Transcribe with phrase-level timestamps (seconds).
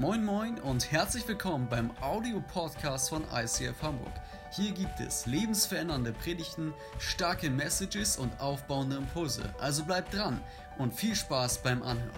[0.00, 4.14] Moin Moin und herzlich willkommen beim Audio-Podcast von ICF Hamburg.
[4.50, 9.42] Hier gibt es lebensverändernde Predigten, starke Messages und aufbauende Impulse.
[9.60, 10.40] Also bleibt dran
[10.78, 12.08] und viel Spaß beim Anhören.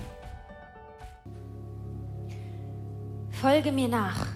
[3.31, 4.29] Folge mir nach.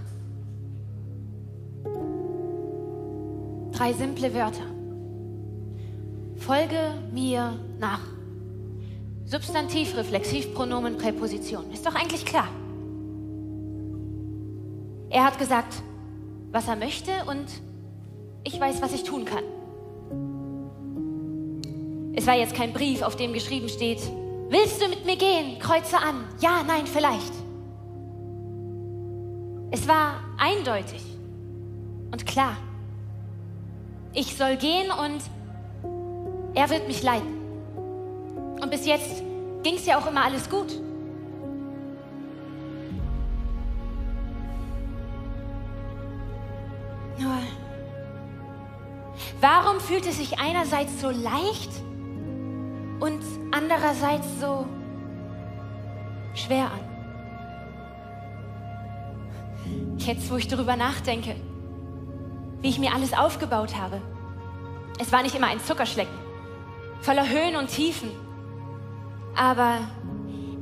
[3.70, 4.66] Drei simple Wörter.
[6.34, 8.00] Folge mir nach.
[9.24, 11.70] Substantiv, Reflexivpronomen, Präposition.
[11.70, 12.48] Ist doch eigentlich klar.
[15.16, 15.82] Er hat gesagt,
[16.52, 17.46] was er möchte und
[18.44, 19.44] ich weiß, was ich tun kann.
[22.14, 24.02] Es war jetzt kein Brief, auf dem geschrieben steht,
[24.50, 25.58] willst du mit mir gehen?
[25.58, 26.26] Kreuze an.
[26.40, 27.32] Ja, nein, vielleicht.
[29.70, 31.02] Es war eindeutig
[32.12, 32.58] und klar.
[34.12, 35.22] Ich soll gehen und
[36.54, 37.38] er wird mich leiten.
[38.60, 39.22] Und bis jetzt
[39.62, 40.78] ging es ja auch immer alles gut.
[49.40, 51.70] Warum fühlt es sich einerseits so leicht
[53.00, 54.66] und andererseits so
[56.34, 56.80] schwer an?
[59.98, 61.34] Jetzt, wo ich darüber nachdenke,
[62.60, 64.00] wie ich mir alles aufgebaut habe.
[64.98, 66.14] Es war nicht immer ein Zuckerschlecken,
[67.00, 68.10] voller Höhen und Tiefen.
[69.34, 69.78] Aber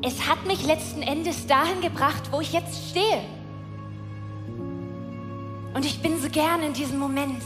[0.03, 3.23] es hat mich letzten Endes dahin gebracht, wo ich jetzt stehe.
[5.75, 7.43] Und ich bin so gern in diesem Moment.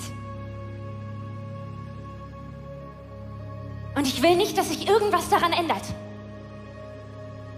[3.94, 5.82] Und ich will nicht, dass sich irgendwas daran ändert.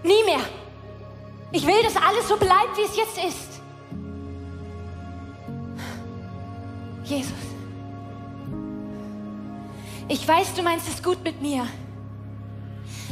[0.03, 0.39] Nie mehr.
[1.51, 3.61] Ich will, dass alles so bleibt, wie es jetzt ist.
[7.03, 7.33] Jesus.
[10.07, 11.67] Ich weiß, du meinst es gut mit mir.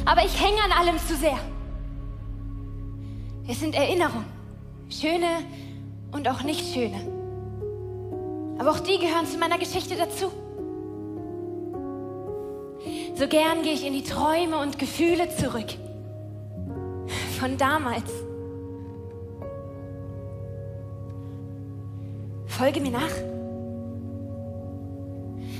[0.05, 1.39] Aber ich hänge an allem zu sehr.
[3.47, 4.25] Es sind Erinnerungen.
[4.89, 5.43] Schöne
[6.11, 7.18] und auch nicht schöne.
[8.59, 10.31] Aber auch die gehören zu meiner Geschichte dazu.
[13.15, 15.69] So gern gehe ich in die Träume und Gefühle zurück.
[17.39, 18.11] Von damals.
[22.47, 23.15] Folge mir nach.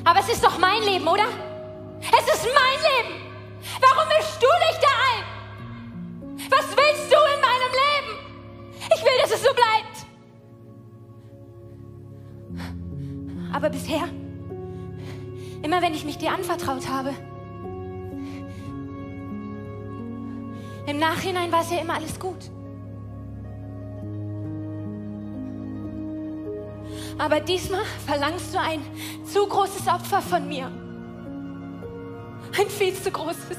[0.04, 1.28] Aber es ist doch mein Leben, oder?
[2.02, 3.22] Es ist mein Leben.
[3.80, 5.24] Warum mischst du dich da ein?
[6.50, 8.12] Was willst du in meinem Leben?
[8.94, 9.89] Ich will, dass es so bleibt.
[13.60, 14.08] Aber bisher,
[15.64, 17.14] immer wenn ich mich dir anvertraut habe,
[20.88, 22.38] im Nachhinein war es ja immer alles gut.
[27.18, 28.80] Aber diesmal verlangst du ein
[29.26, 30.68] zu großes Opfer von mir.
[32.58, 33.58] Ein viel zu großes.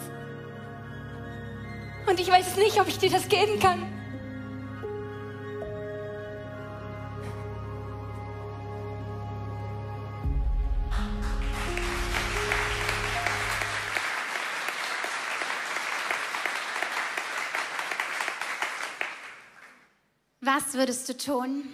[2.08, 3.99] Und ich weiß nicht, ob ich dir das geben kann.
[20.52, 21.68] Was würdest du tun,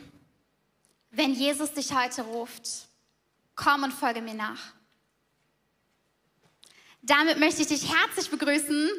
[1.10, 2.69] wenn Jesus dich heute ruft?
[3.54, 4.60] Komm und folge mir nach.
[7.00, 8.91] Damit möchte ich dich herzlich begrüßen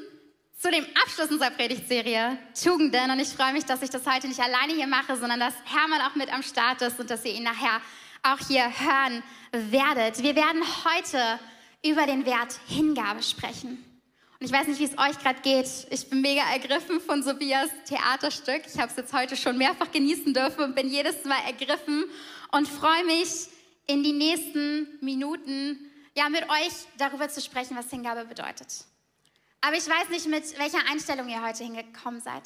[0.59, 3.11] zu dem Abschluss unserer Predigtserie Tugenden.
[3.11, 6.01] Und ich freue mich, dass ich das heute nicht alleine hier mache, sondern dass Hermann
[6.01, 7.79] auch mit am Start ist und dass ihr ihn nachher
[8.23, 9.21] auch hier hören
[9.51, 10.23] werdet.
[10.23, 11.39] Wir werden heute
[11.85, 13.86] über den Wert Hingabe sprechen.
[14.39, 15.67] Und ich weiß nicht, wie es euch gerade geht.
[15.89, 18.61] Ich bin mega ergriffen von Sophias Theaterstück.
[18.67, 22.05] Ich habe es jetzt heute schon mehrfach genießen dürfen und bin jedes Mal ergriffen
[22.51, 23.47] und freue mich,
[23.87, 25.79] in die nächsten Minuten
[26.15, 28.85] ja, mit euch darüber zu sprechen, was Hingabe bedeutet.
[29.61, 32.43] Aber ich weiß nicht, mit welcher Einstellung ihr heute hingekommen seid.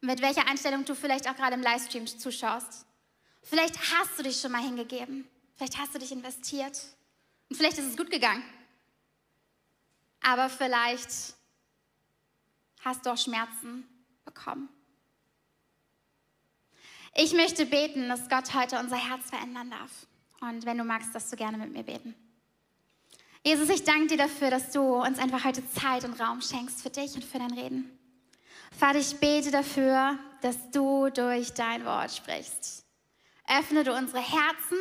[0.00, 2.84] Mit welcher Einstellung du vielleicht auch gerade im Livestream zuschaust.
[3.42, 5.28] Vielleicht hast du dich schon mal hingegeben.
[5.56, 6.78] Vielleicht hast du dich investiert.
[7.48, 8.42] Und vielleicht ist es gut gegangen.
[10.22, 11.34] Aber vielleicht
[12.84, 13.86] hast du auch Schmerzen
[14.24, 14.68] bekommen.
[17.14, 19.90] Ich möchte beten, dass Gott heute unser Herz verändern darf.
[20.40, 22.14] Und wenn du magst, darfst du gerne mit mir beten.
[23.44, 26.90] Jesus, ich danke dir dafür, dass du uns einfach heute Zeit und Raum schenkst für
[26.90, 27.98] dich und für dein Reden.
[28.78, 32.84] Vater, ich bete dafür, dass du durch dein Wort sprichst.
[33.48, 34.78] Öffne du unsere Herzen,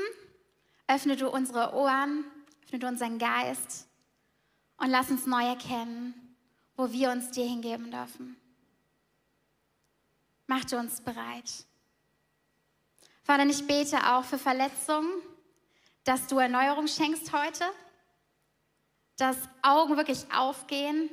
[0.87, 2.25] öffne du unsere Ohren,
[2.65, 3.88] öffne du unseren Geist
[4.79, 6.13] und lass uns neu erkennen,
[6.75, 8.37] wo wir uns dir hingeben dürfen.
[10.47, 11.65] Mach du uns bereit.
[13.23, 15.11] Vater, ich bete auch für Verletzungen,
[16.03, 17.65] dass du Erneuerung schenkst heute,
[19.17, 21.09] dass Augen wirklich aufgehen,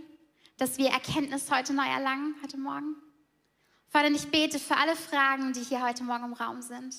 [0.57, 2.97] dass wir Erkenntnis heute neu erlangen, heute Morgen.
[3.89, 6.95] Vater, ich bete für alle Fragen, die hier heute Morgen im Raum sind,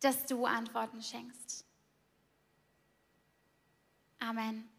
[0.00, 1.64] dass du Antworten schenkst.
[4.20, 4.75] Amen.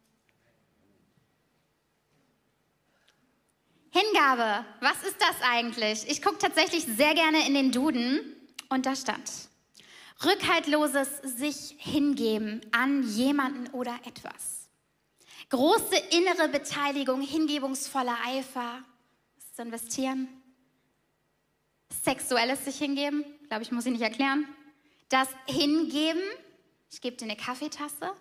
[3.98, 6.08] Hingabe, was ist das eigentlich?
[6.08, 8.20] Ich gucke tatsächlich sehr gerne in den Duden
[8.68, 9.28] und da stand,
[10.24, 14.68] rückhaltloses sich hingeben an jemanden oder etwas.
[15.48, 18.84] Große innere Beteiligung, hingebungsvoller Eifer,
[19.36, 20.28] das investieren.
[22.04, 24.46] Sexuelles sich hingeben, glaube ich, muss ich nicht erklären.
[25.08, 26.22] Das Hingeben,
[26.90, 28.12] ich gebe dir eine Kaffeetasse.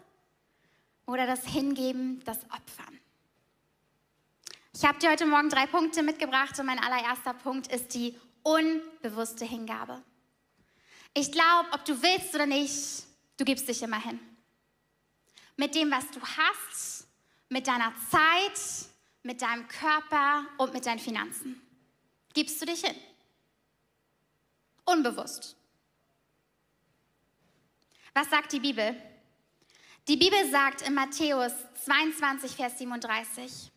[1.05, 2.99] Oder das Hingeben, das Opfern.
[4.79, 9.43] Ich habe dir heute Morgen drei Punkte mitgebracht und mein allererster Punkt ist die unbewusste
[9.43, 10.03] Hingabe.
[11.15, 13.03] Ich glaube, ob du willst oder nicht,
[13.37, 14.19] du gibst dich immer hin.
[15.55, 17.07] Mit dem, was du hast,
[17.49, 18.91] mit deiner Zeit,
[19.23, 21.59] mit deinem Körper und mit deinen Finanzen.
[22.35, 22.95] Gibst du dich hin.
[24.85, 25.55] Unbewusst.
[28.13, 28.95] Was sagt die Bibel?
[30.07, 31.53] Die Bibel sagt in Matthäus
[31.83, 33.71] 22, Vers 37,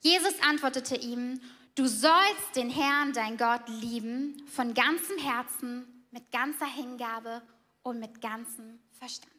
[0.00, 1.40] Jesus antwortete ihm,
[1.74, 7.42] du sollst den Herrn, dein Gott, lieben von ganzem Herzen, mit ganzer Hingabe
[7.82, 9.30] und mit ganzem Verstand.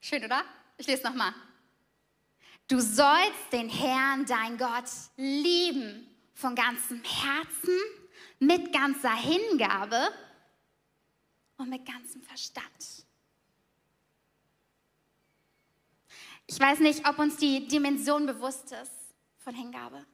[0.00, 0.44] Schön, oder?
[0.76, 1.34] Ich lese nochmal.
[2.68, 7.78] Du sollst den Herrn, dein Gott, lieben von ganzem Herzen,
[8.38, 10.08] mit ganzer Hingabe
[11.56, 12.64] und mit ganzem Verstand.
[16.46, 18.92] Ich weiß nicht, ob uns die Dimension bewusst ist
[19.38, 20.04] von Hingabe.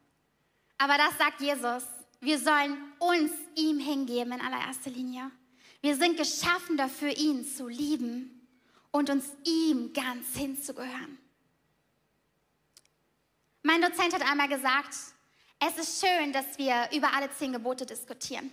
[0.79, 1.85] Aber das sagt Jesus.
[2.21, 5.31] Wir sollen uns ihm hingeben in allererster Linie.
[5.81, 8.47] Wir sind geschaffen dafür, ihn zu lieben
[8.91, 11.19] und uns ihm ganz hinzugehören.
[13.63, 14.95] Mein Dozent hat einmal gesagt,
[15.59, 18.53] es ist schön, dass wir über alle zehn Gebote diskutieren,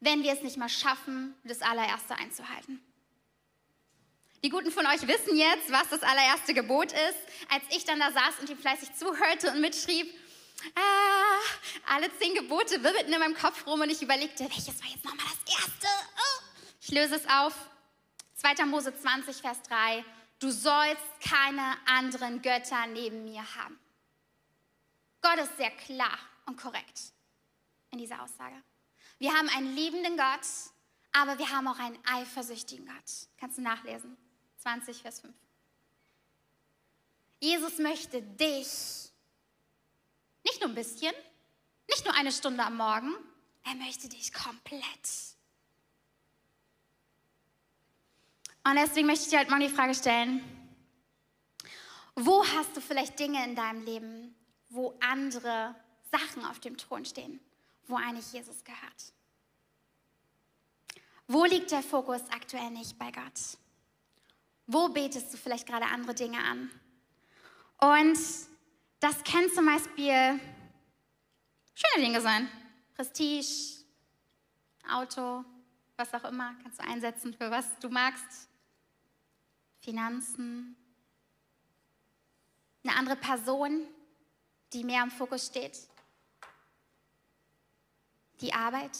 [0.00, 2.80] wenn wir es nicht mal schaffen, das allererste einzuhalten.
[4.42, 7.18] Die Guten von euch wissen jetzt, was das allererste Gebot ist.
[7.48, 10.12] Als ich dann da saß und ihm fleißig zuhörte und mitschrieb,
[10.74, 15.04] ah, alle zehn Gebote wirbelten in meinem Kopf rum und ich überlegte, welches war jetzt
[15.04, 15.86] nochmal das erste?
[16.16, 16.42] Oh.
[16.80, 17.54] Ich löse es auf.
[18.34, 18.66] 2.
[18.66, 20.04] Mose 20, Vers 3.
[20.38, 23.78] Du sollst keine anderen Götter neben mir haben.
[25.22, 27.00] Gott ist sehr klar und korrekt
[27.90, 28.62] in dieser Aussage.
[29.18, 30.46] Wir haben einen liebenden Gott,
[31.12, 33.28] aber wir haben auch einen eifersüchtigen Gott.
[33.38, 34.16] Kannst du nachlesen.
[34.66, 35.32] 20, Vers 5.
[37.38, 39.12] Jesus möchte dich
[40.44, 41.14] nicht nur ein bisschen,
[41.88, 43.14] nicht nur eine Stunde am Morgen,
[43.62, 44.82] er möchte dich komplett.
[48.64, 50.42] Und deswegen möchte ich dir heute morgen die Frage stellen,
[52.16, 54.34] wo hast du vielleicht Dinge in deinem Leben,
[54.70, 55.76] wo andere
[56.10, 57.38] Sachen auf dem Thron stehen,
[57.86, 59.12] wo eigentlich Jesus gehört?
[61.28, 63.58] Wo liegt der Fokus aktuell nicht bei Gott?
[64.66, 66.70] Wo betest du vielleicht gerade andere Dinge an?
[67.78, 68.18] Und
[69.00, 70.40] das können zum Beispiel
[71.74, 72.48] schöne Dinge sein.
[72.94, 73.84] Prestige,
[74.90, 75.44] Auto,
[75.96, 78.48] was auch immer, kannst du einsetzen für was du magst.
[79.80, 80.76] Finanzen.
[82.82, 83.86] Eine andere Person,
[84.72, 85.78] die mehr im Fokus steht.
[88.40, 88.98] Die Arbeit.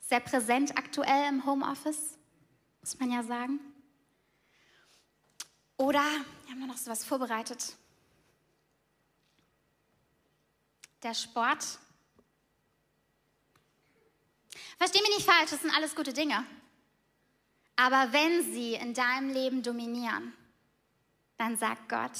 [0.00, 2.15] Sehr präsent aktuell im Homeoffice
[2.86, 3.58] muss man ja sagen.
[5.76, 6.04] Oder
[6.44, 7.74] wir haben noch so was vorbereitet.
[11.02, 11.80] Der Sport.
[14.78, 16.46] Versteh mich nicht falsch, das sind alles gute Dinge.
[17.74, 20.32] Aber wenn sie in deinem Leben dominieren,
[21.38, 22.12] dann sagt Gott,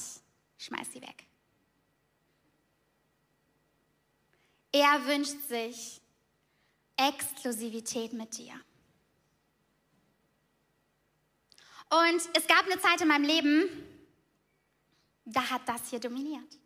[0.58, 1.26] schmeiß sie weg.
[4.73, 6.00] Er wünscht sich
[6.96, 8.61] Exklusivität mit dir.
[11.88, 13.68] Und es gab eine Zeit in meinem Leben,
[15.24, 16.58] da hat das hier dominiert.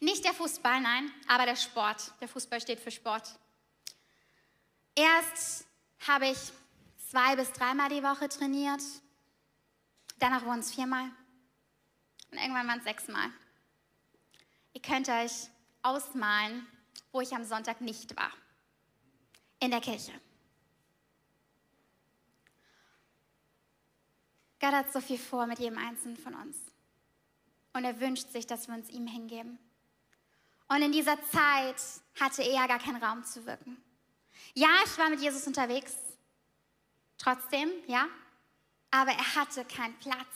[0.00, 2.12] Nicht der Fußball, nein, aber der Sport.
[2.20, 3.38] Der Fußball steht für Sport.
[4.94, 5.66] Erst
[6.06, 6.38] habe ich
[7.10, 8.82] zwei bis dreimal die Woche trainiert.
[10.18, 11.10] Danach wurden es viermal.
[12.30, 13.30] Und irgendwann waren es sechsmal.
[14.72, 15.48] Ihr könnt euch
[15.82, 16.66] ausmalen,
[17.10, 18.32] wo ich am Sonntag nicht war.
[19.60, 20.12] In der Kirche.
[24.62, 26.56] Gott hat so viel vor mit jedem Einzelnen von uns.
[27.72, 29.58] Und er wünscht sich, dass wir uns ihm hingeben.
[30.68, 31.82] Und in dieser Zeit
[32.20, 33.76] hatte er gar keinen Raum zu wirken.
[34.54, 35.96] Ja, ich war mit Jesus unterwegs.
[37.18, 38.06] Trotzdem, ja.
[38.92, 40.28] Aber er hatte keinen Platz.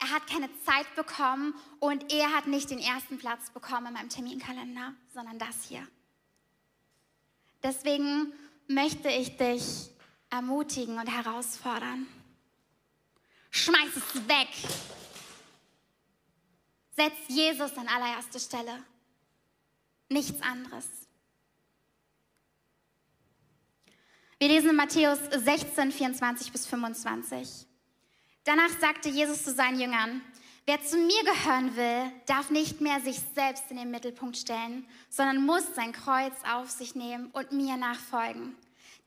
[0.00, 4.08] Er hat keine Zeit bekommen und er hat nicht den ersten Platz bekommen in meinem
[4.08, 5.86] Terminkalender, sondern das hier.
[7.62, 8.32] Deswegen
[8.66, 9.90] möchte ich dich
[10.30, 12.06] ermutigen und herausfordern.
[13.58, 14.48] Schmeiß es weg.
[16.96, 18.84] Setz Jesus an allererste Stelle.
[20.08, 20.86] Nichts anderes.
[24.38, 27.66] Wir lesen in Matthäus 16, 24 bis 25.
[28.44, 30.22] Danach sagte Jesus zu seinen Jüngern,
[30.64, 35.44] wer zu mir gehören will, darf nicht mehr sich selbst in den Mittelpunkt stellen, sondern
[35.44, 38.56] muss sein Kreuz auf sich nehmen und mir nachfolgen.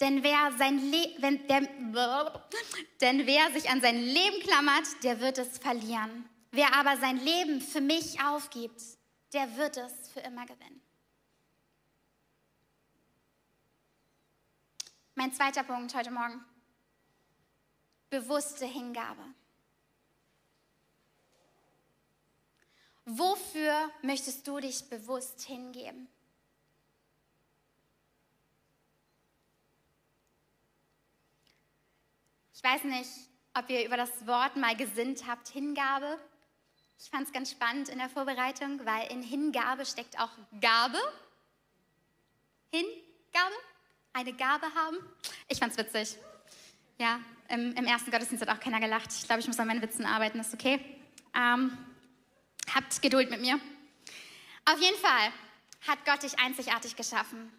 [0.01, 1.62] Denn wer, sein wenn der,
[3.01, 6.27] denn wer sich an sein Leben klammert, der wird es verlieren.
[6.50, 8.81] Wer aber sein Leben für mich aufgibt,
[9.31, 10.81] der wird es für immer gewinnen.
[15.13, 16.43] Mein zweiter Punkt heute Morgen.
[18.10, 19.24] Bewusste Hingabe.
[23.05, 26.08] Wofür möchtest du dich bewusst hingeben?
[32.63, 33.10] Ich weiß nicht,
[33.56, 36.20] ob ihr über das Wort mal gesinnt habt, Hingabe.
[37.00, 40.30] Ich fand es ganz spannend in der Vorbereitung, weil in Hingabe steckt auch
[40.62, 41.00] Gabe.
[42.70, 43.56] Hingabe?
[44.13, 44.98] Eine Gabe haben?
[45.48, 46.18] Ich fand es witzig.
[47.00, 49.12] Ja, im, im, ersten Gottesdienst hat auch keiner gelacht.
[49.12, 50.80] Ich glaube, ich muss an meinen Witzen arbeiten, ist okay.
[51.34, 51.75] Ähm,
[52.75, 53.60] habt Geduld mit mir.
[54.65, 55.32] Auf jeden Fall
[55.88, 57.51] hat Gott dich einzigartig geschaffen.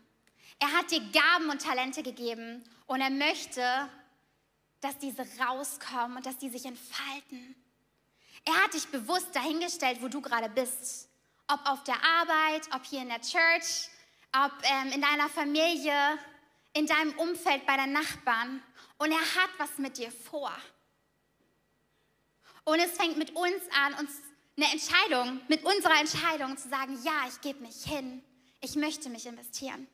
[0.61, 3.89] Er hat dir Gaben und Talente gegeben und er möchte,
[4.83, 7.55] dass diese rauskommen und dass die sich entfalten.
[8.45, 11.09] Er hat dich bewusst dahingestellt, wo du gerade bist.
[11.47, 13.89] Ob auf der Arbeit, ob hier in der Church,
[14.35, 16.19] ob ähm, in deiner Familie,
[16.73, 18.62] in deinem Umfeld, bei deinen Nachbarn.
[18.99, 20.53] Und er hat was mit dir vor.
[22.65, 24.11] Und es fängt mit uns an, uns
[24.57, 28.23] eine Entscheidung, mit unserer Entscheidung zu sagen, ja, ich gebe mich hin,
[28.61, 29.87] ich möchte mich investieren.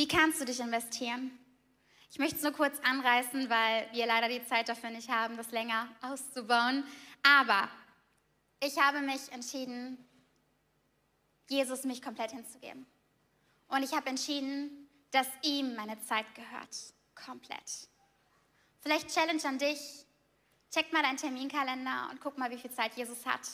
[0.00, 1.30] Wie kannst du dich investieren?
[2.10, 5.50] Ich möchte es nur kurz anreißen, weil wir leider die Zeit dafür nicht haben, das
[5.50, 6.84] länger auszubauen.
[7.22, 7.68] Aber
[8.60, 10.02] ich habe mich entschieden,
[11.50, 12.86] Jesus mich komplett hinzugeben.
[13.68, 16.94] Und ich habe entschieden, dass ihm meine Zeit gehört.
[17.14, 17.86] Komplett.
[18.80, 20.06] Vielleicht Challenge an dich.
[20.72, 23.46] Check mal deinen Terminkalender und guck mal, wie viel Zeit Jesus hat.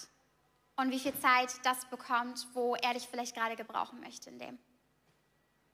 [0.76, 4.60] Und wie viel Zeit das bekommt, wo er dich vielleicht gerade gebrauchen möchte in dem.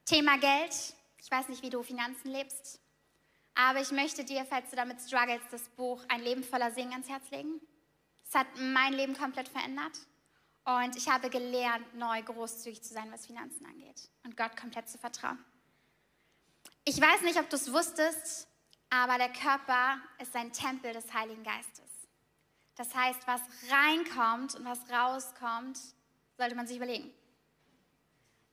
[0.04, 0.74] Thema Geld.
[1.18, 2.80] Ich weiß nicht, wie du Finanzen lebst,
[3.54, 7.08] aber ich möchte dir, falls du damit struggles, das Buch Ein Leben voller Singen ans
[7.08, 7.60] Herz legen.
[8.26, 9.92] Es hat mein Leben komplett verändert
[10.64, 14.98] und ich habe gelernt, neu großzügig zu sein, was Finanzen angeht und Gott komplett zu
[14.98, 15.38] vertrauen.
[16.84, 18.48] Ich weiß nicht, ob du es wusstest,
[18.90, 21.90] aber der Körper ist ein Tempel des Heiligen Geistes.
[22.74, 23.40] Das heißt, was
[23.70, 25.78] reinkommt und was rauskommt,
[26.36, 27.12] sollte man sich überlegen.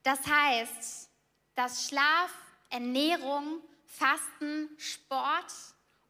[0.03, 1.09] Das heißt,
[1.56, 2.32] dass Schlaf,
[2.70, 5.53] Ernährung, Fasten, Sport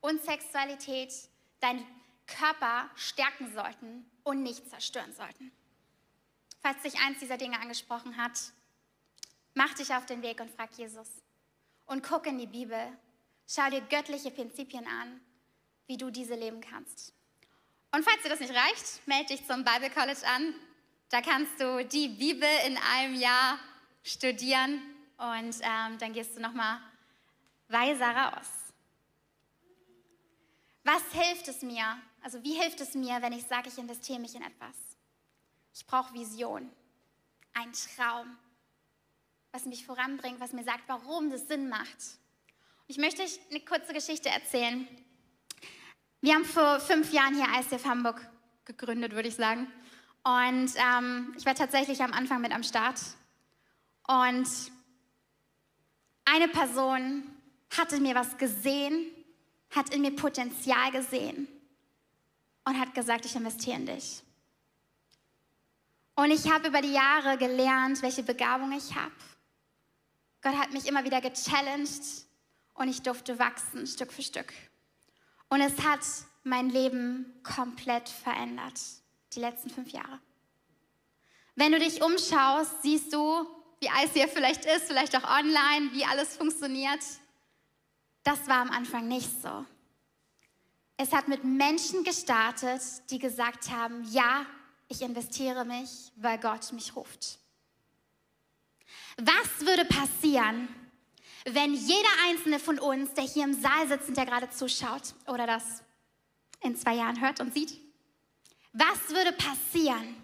[0.01, 1.13] und Sexualität
[1.59, 1.85] deinen
[2.27, 5.51] Körper stärken sollten und nicht zerstören sollten.
[6.61, 8.37] Falls dich eins dieser Dinge angesprochen hat,
[9.53, 11.07] mach dich auf den Weg und frag Jesus.
[11.85, 12.79] Und guck in die Bibel.
[13.47, 15.19] Schau dir göttliche Prinzipien an,
[15.87, 17.13] wie du diese leben kannst.
[17.91, 20.53] Und falls dir das nicht reicht, melde dich zum Bible College an.
[21.09, 23.57] Da kannst du die Bibel in einem Jahr
[24.03, 24.79] studieren
[25.19, 26.79] und ähm, dann gehst du nochmal
[27.67, 28.47] weiser raus.
[30.83, 31.83] Was hilft es mir?
[32.21, 34.75] Also wie hilft es mir, wenn ich sage, ich investiere mich in etwas?
[35.73, 36.71] Ich brauche Vision,
[37.53, 38.37] ein Traum,
[39.51, 41.97] was mich voranbringt, was mir sagt, warum das Sinn macht.
[42.87, 44.87] Ich möchte euch eine kurze Geschichte erzählen.
[46.21, 48.27] Wir haben vor fünf Jahren hier ICF Hamburg
[48.65, 49.71] gegründet, würde ich sagen.
[50.23, 52.99] Und ähm, ich war tatsächlich am Anfang mit am Start.
[54.07, 54.47] Und
[56.33, 57.23] eine Person
[57.77, 59.05] hatte mir was gesehen,
[59.71, 61.47] hat in mir Potenzial gesehen
[62.65, 64.23] und hat gesagt, ich investiere in dich.
[66.15, 69.13] Und ich habe über die Jahre gelernt, welche Begabung ich habe.
[70.41, 72.25] Gott hat mich immer wieder gechallenged
[72.73, 74.53] und ich durfte wachsen, Stück für Stück.
[75.49, 76.01] Und es hat
[76.43, 78.79] mein Leben komplett verändert,
[79.33, 80.19] die letzten fünf Jahre.
[81.55, 83.47] Wenn du dich umschaust, siehst du,
[83.79, 86.99] wie ICF vielleicht ist, vielleicht auch online, wie alles funktioniert.
[88.23, 89.65] Das war am Anfang nicht so.
[90.97, 94.45] Es hat mit Menschen gestartet, die gesagt haben, ja,
[94.89, 97.39] ich investiere mich, weil Gott mich ruft.
[99.17, 100.67] Was würde passieren,
[101.45, 105.47] wenn jeder einzelne von uns, der hier im Saal sitzt und der gerade zuschaut oder
[105.47, 105.83] das
[106.61, 107.79] in zwei Jahren hört und sieht,
[108.73, 110.18] was würde passieren,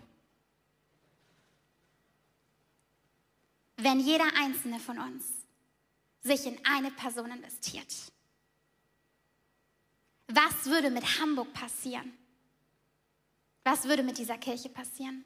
[3.78, 5.26] wenn jeder einzelne von uns
[6.22, 7.94] sich in eine Person investiert?
[10.28, 12.18] Was würde mit Hamburg passieren?
[13.64, 15.26] Was würde mit dieser Kirche passieren?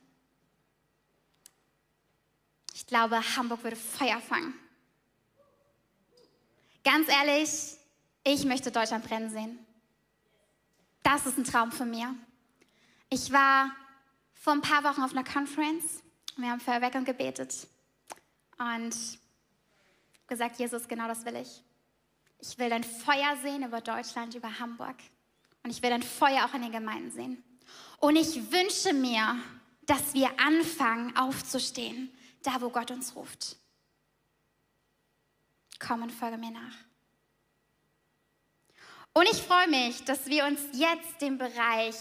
[2.74, 4.54] Ich glaube, Hamburg würde Feuer fangen.
[6.84, 7.78] Ganz ehrlich,
[8.24, 9.60] ich möchte Deutschland brennen sehen.
[11.04, 12.16] Das ist ein Traum von mir.
[13.10, 13.72] Ich war
[14.34, 16.02] vor ein paar Wochen auf einer Conference.
[16.38, 17.68] Wir haben für Erweckung gebetet
[18.60, 18.96] und
[20.28, 21.64] gesagt, Jesus, genau das will ich.
[22.40, 24.96] Ich will dein Feuer sehen über Deutschland, über Hamburg.
[25.64, 27.44] Und ich will dein Feuer auch in den Gemeinden sehen.
[28.00, 29.38] Und ich wünsche mir,
[29.86, 32.12] dass wir anfangen aufzustehen,
[32.44, 33.58] da wo Gott uns ruft.
[35.80, 36.76] Komm und folge mir nach.
[39.14, 41.96] Und ich freue mich, dass wir uns jetzt den Bereich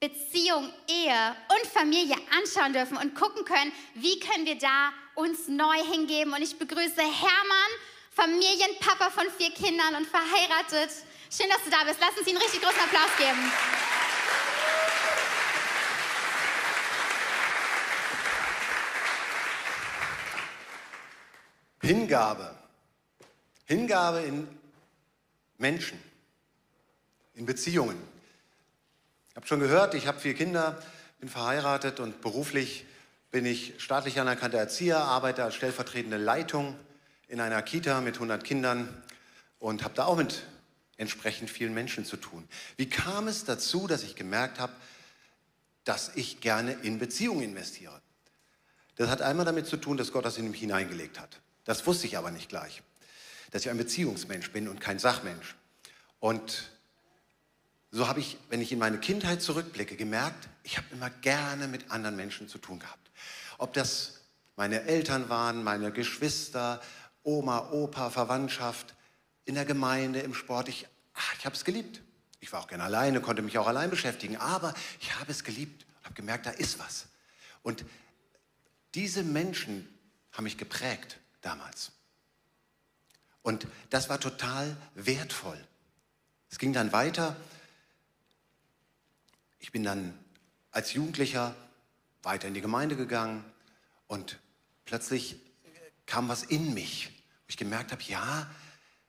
[0.00, 5.84] Beziehung, Ehe und Familie anschauen dürfen und gucken können, wie können wir da uns neu
[5.92, 6.32] hingeben.
[6.32, 7.70] Und ich begrüße Hermann,
[8.12, 10.90] Familienpapa von vier Kindern und verheiratet.
[11.30, 11.98] Schön, dass du da bist.
[12.00, 13.52] Lass uns ihm einen richtig großen Applaus geben.
[21.82, 22.54] Hingabe.
[23.66, 24.48] Hingabe in
[25.58, 26.00] Menschen,
[27.34, 28.00] in Beziehungen.
[29.30, 30.80] Ich habe schon gehört, ich habe vier Kinder,
[31.18, 32.84] bin verheiratet und beruflich
[33.30, 36.76] bin ich staatlich anerkannter Erzieher, arbeite als stellvertretende Leitung
[37.28, 39.02] in einer Kita mit 100 Kindern
[39.58, 40.44] und habe da auch mit
[40.96, 42.48] entsprechend vielen Menschen zu tun.
[42.76, 44.72] Wie kam es dazu, dass ich gemerkt habe,
[45.84, 48.00] dass ich gerne in Beziehungen investiere?
[48.96, 51.40] Das hat einmal damit zu tun, dass Gott das in mich hineingelegt hat.
[51.64, 52.82] Das wusste ich aber nicht gleich,
[53.50, 55.54] dass ich ein Beziehungsmensch bin und kein Sachmensch.
[56.18, 56.70] Und
[57.90, 61.90] so habe ich, wenn ich in meine Kindheit zurückblicke, gemerkt, ich habe immer gerne mit
[61.90, 63.07] anderen Menschen zu tun gehabt.
[63.58, 64.20] Ob das
[64.56, 66.80] meine Eltern waren, meine Geschwister,
[67.22, 68.94] Oma, Opa, Verwandtschaft,
[69.44, 70.68] in der Gemeinde, im Sport.
[70.68, 72.00] Ich, ach, ich habe es geliebt.
[72.40, 75.86] Ich war auch gerne alleine, konnte mich auch allein beschäftigen, aber ich habe es geliebt
[75.98, 77.06] und habe gemerkt, da ist was.
[77.62, 77.84] Und
[78.94, 79.88] diese Menschen
[80.32, 81.92] haben mich geprägt damals.
[83.42, 85.58] Und das war total wertvoll.
[86.50, 87.36] Es ging dann weiter.
[89.58, 90.16] Ich bin dann
[90.70, 91.54] als Jugendlicher
[92.28, 93.42] weiter in die Gemeinde gegangen
[94.06, 94.38] und
[94.84, 95.36] plötzlich
[96.04, 98.50] kam was in mich, wo ich gemerkt habe, ja,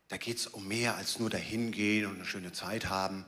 [0.08, 3.26] da geht es um mehr als nur dahin gehen und eine schöne Zeit haben.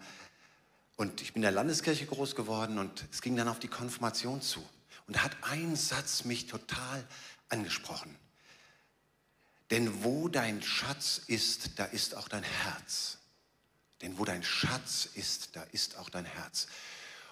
[0.95, 4.41] Und ich bin in der Landeskirche groß geworden und es ging dann auf die Konfirmation
[4.41, 4.65] zu.
[5.07, 7.05] Und da hat ein Satz mich total
[7.49, 8.15] angesprochen.
[9.71, 13.17] Denn wo dein Schatz ist, da ist auch dein Herz.
[14.01, 16.67] Denn wo dein Schatz ist, da ist auch dein Herz.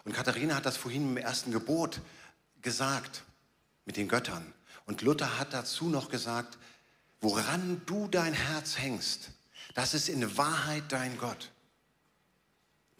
[0.03, 2.01] Und Katharina hat das vorhin im ersten Gebot
[2.61, 3.23] gesagt
[3.85, 4.53] mit den Göttern.
[4.85, 6.57] Und Luther hat dazu noch gesagt,
[7.21, 9.31] woran du dein Herz hängst,
[9.73, 11.51] das ist in Wahrheit dein Gott.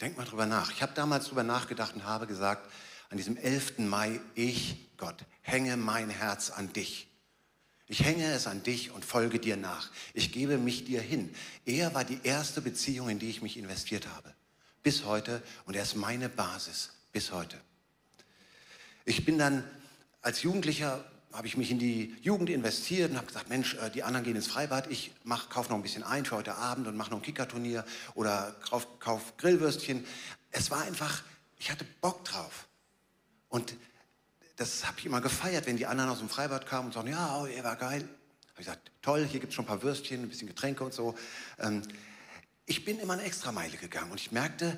[0.00, 0.70] Denk mal drüber nach.
[0.70, 2.70] Ich habe damals drüber nachgedacht und habe gesagt,
[3.10, 3.78] an diesem 11.
[3.78, 7.08] Mai, ich, Gott, hänge mein Herz an dich.
[7.86, 9.90] Ich hänge es an dich und folge dir nach.
[10.14, 11.34] Ich gebe mich dir hin.
[11.66, 14.32] Er war die erste Beziehung, in die ich mich investiert habe.
[14.84, 17.60] Bis heute und er ist meine Basis bis heute.
[19.04, 19.64] Ich bin dann
[20.22, 24.02] als Jugendlicher habe ich mich in die Jugend investiert und habe gesagt, Mensch, äh, die
[24.02, 25.12] anderen gehen ins Freibad, ich
[25.48, 27.84] kaufe noch ein bisschen ein für heute Abend und mache noch ein Kickerturnier
[28.14, 30.04] oder kaufe kauf Grillwürstchen.
[30.50, 31.22] Es war einfach,
[31.58, 32.66] ich hatte Bock drauf.
[33.48, 33.74] Und
[34.56, 37.40] das habe ich immer gefeiert, wenn die anderen aus dem Freibad kamen und sagten, ja,
[37.40, 38.02] oh, er war geil.
[38.02, 40.92] Habe ich gesagt, toll, hier gibt es schon ein paar Würstchen, ein bisschen Getränke und
[40.92, 41.14] so.
[41.58, 41.82] Ähm,
[42.66, 44.76] ich bin immer eine Extrameile gegangen und ich merkte,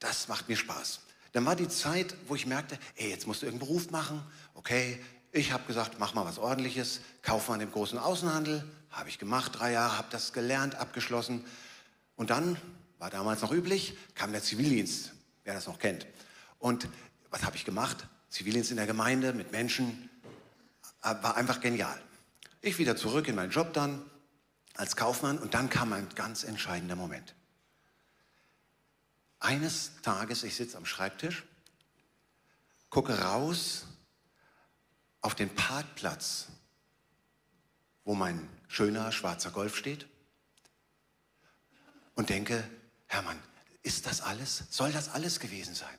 [0.00, 1.00] das macht mir Spaß.
[1.32, 4.22] Dann war die Zeit, wo ich merkte, ey, jetzt musst du irgendeinen Beruf machen.
[4.54, 4.98] Okay,
[5.32, 8.64] ich habe gesagt, mach mal was Ordentliches, kauf mal im großen Außenhandel.
[8.90, 11.44] Habe ich gemacht, drei Jahre, habe das gelernt, abgeschlossen.
[12.16, 12.56] Und dann,
[12.98, 15.12] war damals noch üblich, kam der Zivildienst,
[15.44, 16.06] wer das noch kennt.
[16.58, 16.88] Und
[17.30, 18.08] was habe ich gemacht?
[18.30, 20.10] Zivildienst in der Gemeinde mit Menschen,
[21.02, 22.00] äh, war einfach genial.
[22.60, 24.02] Ich wieder zurück in meinen Job dann
[24.74, 27.34] als Kaufmann und dann kam ein ganz entscheidender Moment.
[29.40, 31.44] Eines Tages, ich sitze am Schreibtisch,
[32.90, 33.86] gucke raus
[35.20, 36.46] auf den Parkplatz,
[38.04, 40.06] wo mein schöner schwarzer Golf steht
[42.14, 42.68] und denke,
[43.06, 43.40] Hermann,
[43.82, 44.64] ist das alles?
[44.70, 45.96] Soll das alles gewesen sein?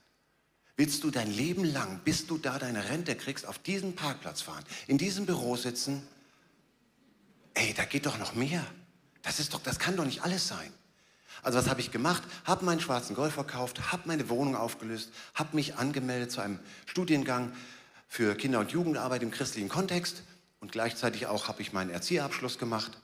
[0.76, 4.64] Willst du dein Leben lang, bis du da deine Rente kriegst, auf diesen Parkplatz fahren,
[4.88, 6.08] in diesem Büro sitzen?
[7.54, 8.66] Ey, da geht doch noch mehr.
[9.22, 10.72] Das ist doch, das kann doch nicht alles sein.
[11.42, 12.24] Also was habe ich gemacht?
[12.46, 17.54] Habe meinen schwarzen Golf verkauft, habe meine Wohnung aufgelöst, habe mich angemeldet zu einem Studiengang
[18.08, 20.24] für Kinder- und Jugendarbeit im christlichen Kontext
[20.60, 22.98] und gleichzeitig auch habe ich meinen Erzieherabschluss gemacht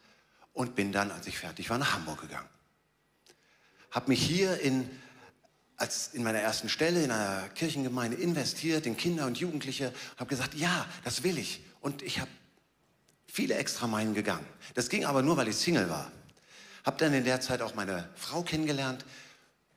[0.54, 2.50] und bin dann, als ich fertig war, nach Hamburg gegangen.
[3.92, 4.90] Habe mich hier in,
[5.78, 10.56] als in meiner ersten Stelle in einer Kirchengemeinde investiert in Kinder und Jugendliche, habe gesagt,
[10.56, 11.64] ja, das will ich.
[11.82, 12.32] Und ich habe
[13.28, 14.46] viele extra Meilen gegangen.
[14.74, 16.12] Das ging aber nur, weil ich Single war.
[16.86, 19.06] Habe dann in der Zeit auch meine Frau kennengelernt.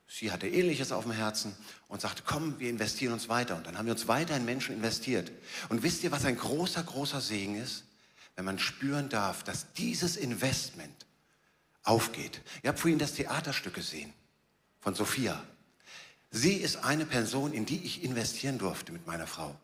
[0.07, 1.55] Sie hatte Ähnliches auf dem Herzen
[1.89, 3.57] und sagte, komm, wir investieren uns weiter.
[3.57, 5.33] Und dann haben wir uns weiter in Menschen investiert.
[5.71, 7.85] Und wisst ihr, was ein großer, großer Segen ist?
[8.37, 11.07] Wenn man spüren darf, dass dieses Investment
[11.83, 12.41] aufgeht.
[12.63, 14.13] Ihr habt vorhin das Theaterstück gesehen
[14.81, 15.43] von Sophia.
[16.31, 19.59] Sie ist eine Person, in die ich investieren durfte mit meiner Frau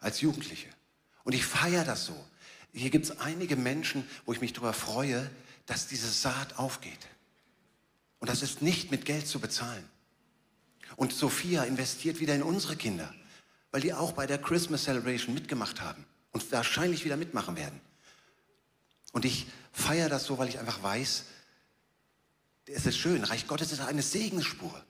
[0.00, 0.68] als Jugendliche.
[1.24, 2.24] Und ich feiere das so.
[2.72, 5.30] Hier gibt es einige Menschen, wo ich mich darüber freue,
[5.66, 7.08] dass diese Saat aufgeht.
[8.18, 9.84] Und das ist nicht mit Geld zu bezahlen.
[10.96, 13.12] Und Sophia investiert wieder in unsere Kinder,
[13.70, 17.80] weil die auch bei der Christmas Celebration mitgemacht haben und wahrscheinlich wieder mitmachen werden.
[19.12, 21.24] Und ich feiere das so, weil ich einfach weiß,
[22.66, 23.24] es ist schön.
[23.24, 24.84] Reich Gottes ist eine Segensspur.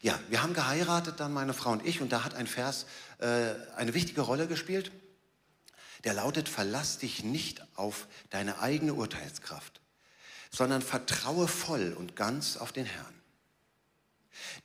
[0.00, 2.86] Ja, wir haben geheiratet, dann meine Frau und ich, und da hat ein Vers
[3.18, 4.90] äh, eine wichtige Rolle gespielt.
[6.04, 9.80] Der lautet, verlass dich nicht auf deine eigene Urteilskraft,
[10.50, 13.14] sondern vertraue voll und ganz auf den Herrn.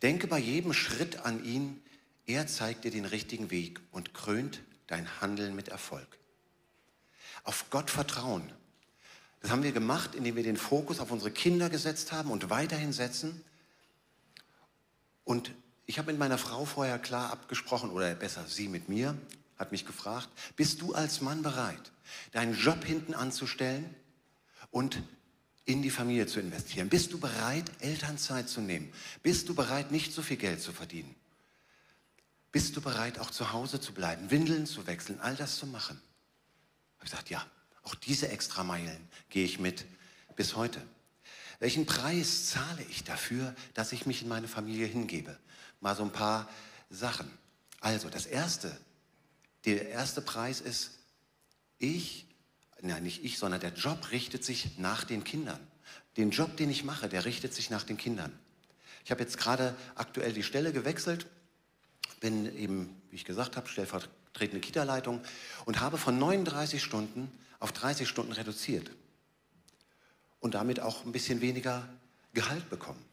[0.01, 1.81] Denke bei jedem Schritt an ihn,
[2.25, 6.07] er zeigt dir den richtigen Weg und krönt dein Handeln mit Erfolg.
[7.43, 8.51] Auf Gott vertrauen.
[9.41, 12.91] Das haben wir gemacht, indem wir den Fokus auf unsere Kinder gesetzt haben und weiterhin
[12.91, 13.43] setzen.
[15.23, 15.53] Und
[15.85, 19.17] ich habe mit meiner Frau vorher klar abgesprochen, oder besser sie mit mir,
[19.57, 21.91] hat mich gefragt, bist du als Mann bereit,
[22.31, 23.93] deinen Job hinten anzustellen
[24.71, 25.01] und
[25.65, 26.89] in die Familie zu investieren?
[26.89, 28.91] Bist du bereit, Elternzeit zu nehmen?
[29.23, 31.15] Bist du bereit, nicht so viel Geld zu verdienen?
[32.51, 36.01] Bist du bereit, auch zu Hause zu bleiben, Windeln zu wechseln, all das zu machen?
[36.01, 37.45] Ich habe gesagt, ja,
[37.83, 39.85] auch diese Extrameilen gehe ich mit
[40.35, 40.81] bis heute.
[41.59, 45.37] Welchen Preis zahle ich dafür, dass ich mich in meine Familie hingebe?
[45.81, 46.47] Mal so ein paar
[46.89, 47.31] Sachen.
[47.79, 48.75] Also, das Erste,
[49.65, 50.91] der erste Preis ist,
[51.79, 52.25] ich,
[52.81, 55.59] nein, nicht ich, sondern der Job richtet sich nach den Kindern.
[56.15, 58.37] Den Job, den ich mache, der richtet sich nach den Kindern.
[59.05, 61.27] Ich habe jetzt gerade aktuell die Stelle gewechselt,
[62.19, 65.21] bin eben, wie ich gesagt habe, stellvertretende Kita-Leitung
[65.65, 68.91] und habe von 39 Stunden auf 30 Stunden reduziert
[70.39, 71.87] und damit auch ein bisschen weniger
[72.33, 73.03] Gehalt bekommen.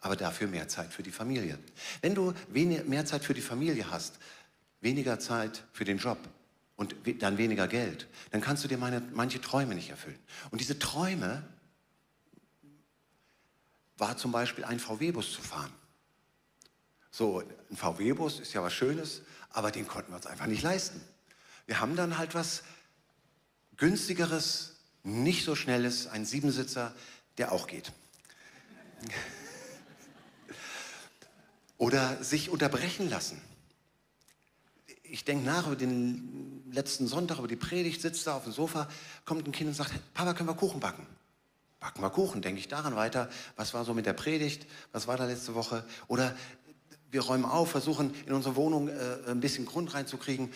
[0.00, 1.58] Aber dafür mehr Zeit für die Familie.
[2.00, 4.18] Wenn du mehr Zeit für die Familie hast,
[4.86, 6.16] weniger Zeit für den Job
[6.76, 10.18] und dann weniger Geld, dann kannst du dir meine, manche Träume nicht erfüllen.
[10.52, 11.42] Und diese Träume
[13.98, 15.72] war zum Beispiel ein VW-Bus zu fahren.
[17.10, 21.00] So, ein VW-Bus ist ja was Schönes, aber den konnten wir uns einfach nicht leisten.
[21.66, 22.62] Wir haben dann halt was
[23.76, 26.94] günstigeres, nicht so schnelles, ein Siebensitzer,
[27.38, 27.92] der auch geht.
[31.78, 33.40] Oder sich unterbrechen lassen
[35.10, 38.88] ich denke nach über den letzten Sonntag, über die Predigt, sitze da auf dem Sofa,
[39.24, 41.06] kommt ein Kind und sagt, Papa, können wir Kuchen backen?
[41.80, 43.28] Backen wir Kuchen, denke ich daran weiter.
[43.56, 44.66] Was war so mit der Predigt?
[44.92, 45.84] Was war da letzte Woche?
[46.08, 46.34] Oder
[47.10, 48.92] wir räumen auf, versuchen in unsere Wohnung äh,
[49.28, 50.52] ein bisschen Grund reinzukriegen,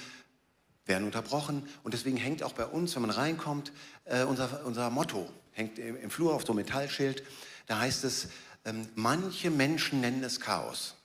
[0.87, 1.69] werden unterbrochen.
[1.85, 3.73] Und deswegen hängt auch bei uns, wenn man reinkommt,
[4.05, 7.23] äh, unser, unser Motto, hängt im, im, Flur auf so einem Metallschild.
[7.67, 8.29] Da heißt es,
[8.65, 10.97] ähm, manche Menschen nennen es Chaos.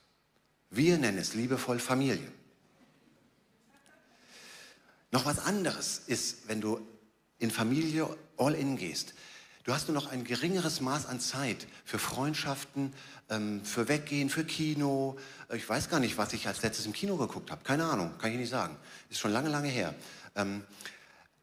[0.70, 2.32] Wir nennen es liebevoll Familie.
[5.12, 6.86] Noch was anderes ist, wenn du
[7.40, 9.14] in Familie all in gehst.
[9.64, 12.94] Du hast nur noch ein geringeres Maß an Zeit für Freundschaften,
[13.30, 15.18] ähm, für Weggehen, für Kino.
[15.54, 17.64] Ich weiß gar nicht, was ich als letztes im Kino geguckt habe.
[17.64, 18.78] Keine Ahnung, kann ich nicht sagen.
[19.10, 19.96] Ist schon lange, lange her.
[20.36, 20.64] Ähm,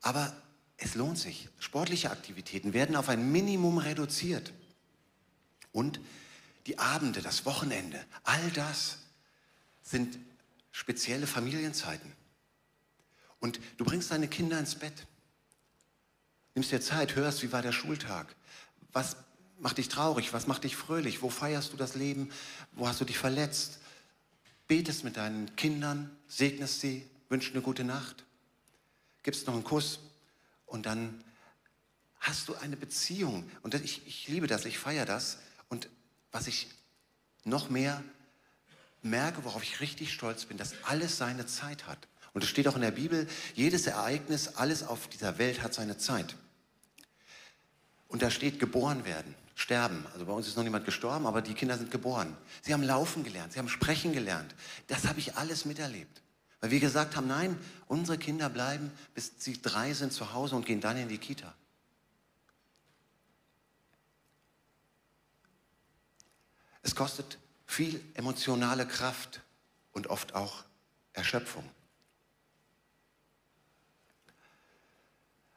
[0.03, 0.33] aber
[0.77, 1.48] es lohnt sich.
[1.59, 4.53] Sportliche Aktivitäten werden auf ein Minimum reduziert.
[5.72, 6.01] Und
[6.66, 8.98] die Abende, das Wochenende, all das
[9.83, 10.18] sind
[10.70, 12.12] spezielle Familienzeiten.
[13.42, 14.94] Und du bringst deine Kinder ins Bett.
[16.55, 18.35] Nimmst dir Zeit, hörst, wie war der Schultag?
[18.92, 19.16] Was
[19.59, 20.33] macht dich traurig?
[20.33, 21.22] Was macht dich fröhlich?
[21.22, 22.31] Wo feierst du das Leben?
[22.70, 23.81] Wo hast du dich verletzt?
[24.68, 28.24] Betest mit deinen Kindern, segnest sie, wünschst eine gute Nacht,
[29.24, 29.98] gibst noch einen Kuss
[30.66, 31.24] und dann
[32.20, 33.50] hast du eine Beziehung.
[33.62, 35.38] Und ich, ich liebe das, ich feiere das.
[35.68, 35.88] Und
[36.31, 36.68] was ich
[37.42, 38.05] noch mehr
[39.02, 42.07] merke, worauf ich richtig stolz bin, dass alles seine Zeit hat.
[42.33, 45.99] Und es steht auch in der Bibel, jedes Ereignis, alles auf dieser Welt hat seine
[45.99, 46.35] Zeit.
[48.09, 50.07] Und da steht geboren werden, sterben.
[50.12, 52.37] Also bei uns ist noch niemand gestorben, aber die Kinder sind geboren.
[52.62, 54.55] Sie haben laufen gelernt, sie haben sprechen gelernt.
[54.87, 56.23] Das habe ich alles miterlebt.
[56.61, 60.64] Weil wir gesagt haben, nein, unsere Kinder bleiben, bis sie drei sind zu Hause und
[60.64, 61.53] gehen dann in die Kita.
[66.83, 69.40] Es kostet viel emotionale Kraft
[69.92, 70.64] und oft auch
[71.12, 71.68] Erschöpfung.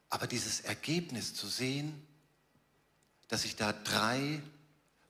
[0.09, 2.05] Aber dieses Ergebnis zu sehen,
[3.27, 4.41] dass ich da drei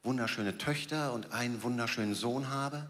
[0.03, 2.89] wunderschöne Töchter und einen wunderschönen Sohn habe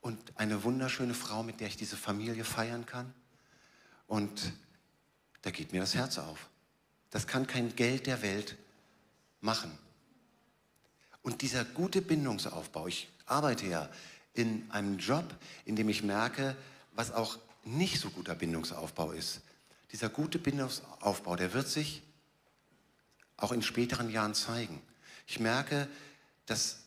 [0.00, 3.12] und eine wunderschöne Frau, mit der ich diese Familie feiern kann.
[4.06, 4.52] Und
[5.42, 6.48] da geht mir das Herz auf.
[7.10, 8.56] Das kann kein Geld der Welt
[9.40, 9.78] machen.
[11.22, 13.88] Und dieser gute Bindungsaufbau, ich arbeite ja
[14.34, 15.24] in einem Job,
[15.64, 16.56] in dem ich merke,
[16.94, 19.40] was auch nicht so guter Bindungsaufbau ist.
[19.92, 22.02] Dieser gute Bindungsaufbau, der wird sich
[23.36, 24.80] auch in späteren Jahren zeigen.
[25.26, 25.88] Ich merke,
[26.46, 26.78] dass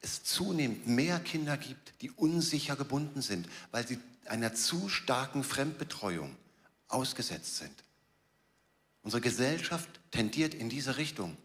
[0.00, 6.36] es zunehmend mehr Kinder gibt, die unsicher gebunden sind, weil sie einer zu starken Fremdbetreuung
[6.88, 7.84] ausgesetzt sind.
[9.02, 11.36] Unsere Gesellschaft tendiert in diese Richtung,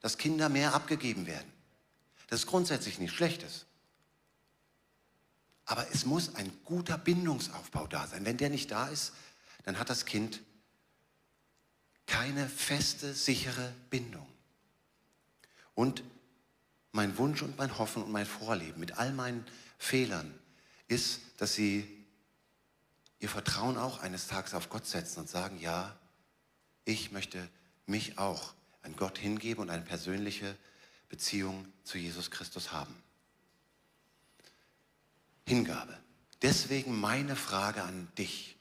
[0.00, 1.50] dass Kinder mehr abgegeben werden.
[2.28, 3.66] Das ist grundsätzlich nichts Schlechtes.
[5.64, 8.24] Aber es muss ein guter Bindungsaufbau da sein.
[8.24, 9.12] Wenn der nicht da ist,
[9.64, 10.42] dann hat das Kind
[12.06, 14.26] keine feste, sichere Bindung.
[15.74, 16.02] Und
[16.92, 19.44] mein Wunsch und mein Hoffen und mein Vorleben mit all meinen
[19.78, 20.32] Fehlern
[20.88, 21.86] ist, dass sie
[23.18, 25.96] ihr Vertrauen auch eines Tages auf Gott setzen und sagen, ja,
[26.84, 27.48] ich möchte
[27.86, 30.56] mich auch an Gott hingeben und eine persönliche
[31.08, 32.94] Beziehung zu Jesus Christus haben.
[35.46, 35.98] Hingabe.
[36.42, 38.56] Deswegen meine Frage an dich.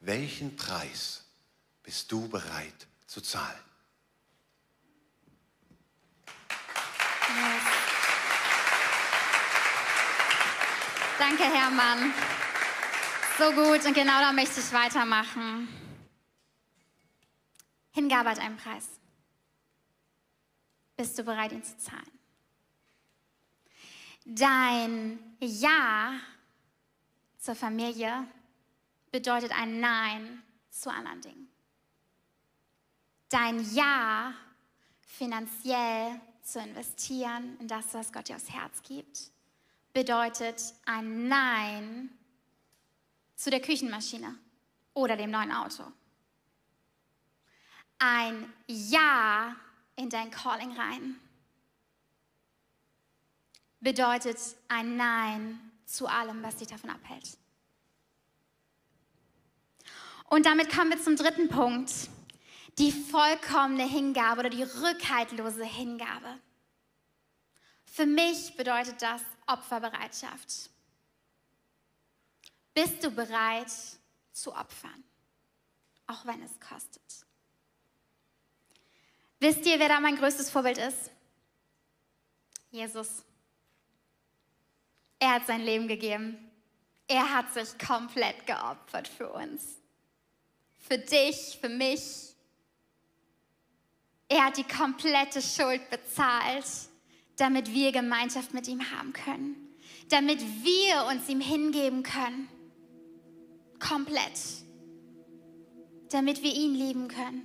[0.00, 1.23] Welchen Preis
[1.84, 3.60] bist du bereit zu zahlen?
[11.18, 12.12] Danke, Hermann.
[13.38, 15.68] So gut und genau da möchte ich weitermachen.
[17.92, 18.88] Hingabe hat einen Preis.
[20.96, 22.10] Bist du bereit, ihn zu zahlen?
[24.24, 26.14] Dein Ja
[27.38, 28.26] zur Familie
[29.10, 31.53] bedeutet ein Nein zu anderen Dingen.
[33.34, 34.32] Dein Ja
[35.00, 39.32] finanziell zu investieren in das, was Gott dir aufs Herz gibt,
[39.92, 42.16] bedeutet ein Nein
[43.34, 44.38] zu der Küchenmaschine
[44.92, 45.82] oder dem neuen Auto.
[47.98, 49.56] Ein Ja
[49.96, 51.16] in dein Calling rein
[53.80, 57.36] bedeutet ein Nein zu allem, was dich davon abhält.
[60.28, 61.90] Und damit kommen wir zum dritten Punkt,
[62.78, 66.38] die vollkommene Hingabe oder die rückhaltlose Hingabe.
[67.84, 70.70] Für mich bedeutet das Opferbereitschaft.
[72.74, 73.70] Bist du bereit
[74.32, 75.04] zu opfern,
[76.08, 77.02] auch wenn es kostet?
[79.38, 81.10] Wisst ihr, wer da mein größtes Vorbild ist?
[82.70, 83.22] Jesus.
[85.20, 86.50] Er hat sein Leben gegeben.
[87.06, 89.78] Er hat sich komplett geopfert für uns.
[90.80, 92.33] Für dich, für mich.
[94.34, 96.66] Er hat die komplette Schuld bezahlt,
[97.36, 99.54] damit wir Gemeinschaft mit ihm haben können.
[100.08, 102.48] Damit wir uns ihm hingeben können.
[103.78, 104.40] Komplett.
[106.10, 107.44] Damit wir ihn lieben können.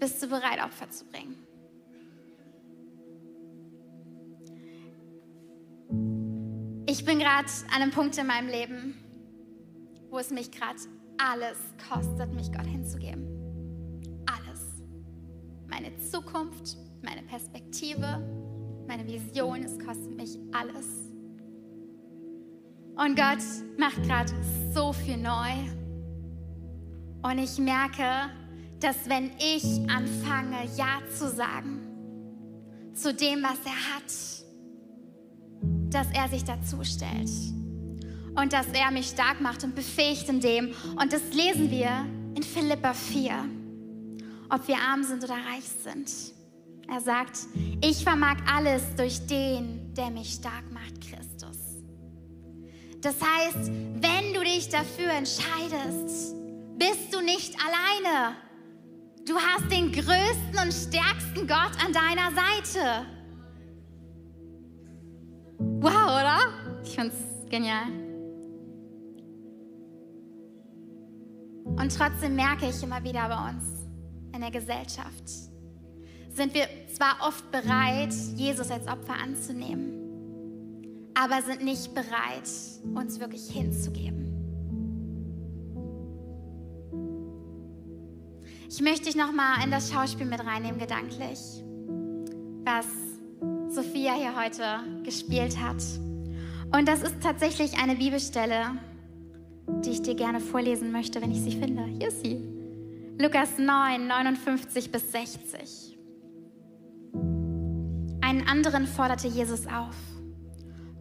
[0.00, 1.36] Bist du bereit, Opfer zu bringen?
[6.88, 8.96] Ich bin gerade an einem Punkt in meinem Leben,
[10.10, 10.80] wo es mich gerade
[11.18, 13.25] alles kostet, mich Gott hinzugeben.
[15.78, 18.18] Meine Zukunft, meine Perspektive,
[18.88, 20.86] meine Vision, es kostet mich alles.
[22.96, 23.44] Und Gott
[23.76, 24.32] macht gerade
[24.72, 25.50] so viel neu.
[27.20, 28.30] Und ich merke,
[28.80, 31.82] dass wenn ich anfange, Ja zu sagen
[32.94, 34.10] zu dem, was er hat,
[35.92, 37.30] dass er sich dazu stellt
[38.34, 40.72] und dass er mich stark macht und befähigt in dem.
[40.98, 43.55] Und das lesen wir in Philippa 4,
[44.50, 46.10] ob wir arm sind oder reich sind.
[46.88, 47.38] Er sagt,
[47.80, 51.58] ich vermag alles durch den, der mich stark macht, Christus.
[53.00, 56.34] Das heißt, wenn du dich dafür entscheidest,
[56.78, 58.36] bist du nicht alleine.
[59.26, 63.06] Du hast den größten und stärksten Gott an deiner Seite.
[65.58, 66.38] Wow, oder?
[66.84, 67.16] Ich find's
[67.50, 67.86] genial.
[71.64, 73.75] Und Und trotzdem merke ich immer wieder bei uns
[74.36, 75.28] in der Gesellschaft,
[76.32, 82.48] sind wir zwar oft bereit, Jesus als Opfer anzunehmen, aber sind nicht bereit,
[82.94, 84.26] uns wirklich hinzugeben.
[88.68, 91.38] Ich möchte dich nochmal in das Schauspiel mit reinnehmen, gedanklich,
[92.64, 92.86] was
[93.70, 94.64] Sophia hier heute
[95.04, 95.82] gespielt hat.
[96.76, 98.72] Und das ist tatsächlich eine Bibelstelle,
[99.84, 101.84] die ich dir gerne vorlesen möchte, wenn ich sie finde.
[101.84, 102.55] Hier ist sie.
[103.18, 105.98] Lukas 9, 59 bis 60.
[108.20, 109.96] Einen anderen forderte Jesus auf.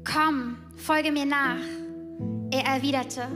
[0.05, 1.59] Komm, folge mir nach.
[2.51, 3.27] Er erwiderte,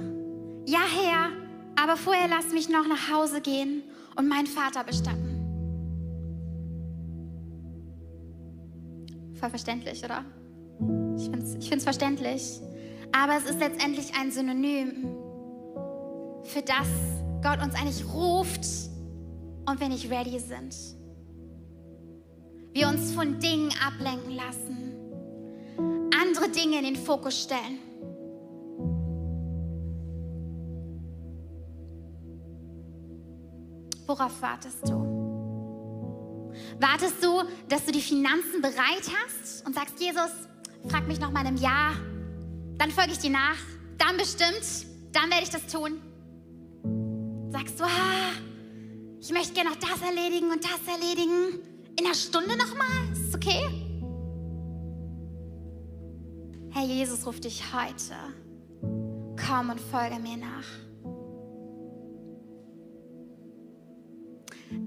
[0.66, 1.30] ja Herr,
[1.76, 3.84] aber vorher lass mich noch nach Hause gehen
[4.16, 5.36] und meinen Vater bestatten.
[9.34, 10.24] Voll verständlich, oder?
[11.18, 12.62] Ich finde es ich find's verständlich.
[13.12, 15.08] Aber es ist letztendlich ein Synonym
[16.44, 16.88] für das
[17.42, 18.66] Gott uns eigentlich ruft
[19.66, 20.76] und wir nicht ready sind.
[22.74, 24.94] Wir uns von Dingen ablenken lassen,
[26.22, 27.80] andere Dinge in den Fokus stellen.
[34.06, 35.20] Worauf wartest du?
[36.80, 38.76] Wartest du, dass du die Finanzen bereit
[39.24, 40.32] hast und sagst, Jesus,
[40.88, 41.94] frag mich mal im Jahr,
[42.78, 43.58] dann folge ich dir nach,
[43.98, 46.02] dann bestimmt, dann werde ich das tun.
[47.60, 48.32] Sagst du, ah,
[49.20, 51.60] ich möchte gerne noch das erledigen und das erledigen.
[52.00, 53.66] In einer Stunde noch mal, ist es okay?
[56.72, 58.16] Herr Jesus ruft dich heute.
[59.46, 60.64] Komm und folge mir nach.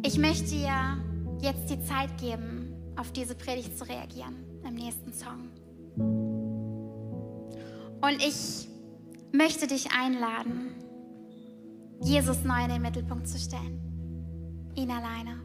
[0.03, 0.97] Ich möchte dir
[1.43, 5.51] jetzt die Zeit geben, auf diese Predigt zu reagieren im nächsten Song.
[8.01, 8.67] Und ich
[9.31, 10.82] möchte dich einladen,
[12.03, 13.81] Jesus neu in den Mittelpunkt zu stellen.
[14.75, 15.41] Ihn alleine.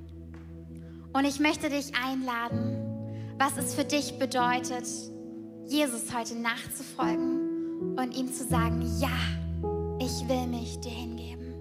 [1.14, 4.88] Und ich möchte dich einladen, was es für dich bedeutet,
[5.68, 9.10] Jesus heute nachzufolgen und ihm zu sagen, ja,
[10.00, 11.54] ich will mich dir hingeben.